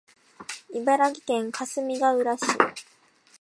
[0.73, 2.41] 茨城県かすみがうら市